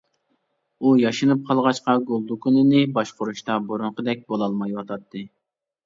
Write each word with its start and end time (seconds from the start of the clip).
ئۇ 0.87 0.93
ياشىنىپ 1.01 1.43
قالغاچقا، 1.51 1.95
گۈل 2.09 2.25
دۇكىنىنى 2.33 2.83
باشقۇرۇشتا 2.99 3.61
بۇرۇنقىدەك 3.71 4.29
بولالمايۋاتاتتى. 4.33 5.29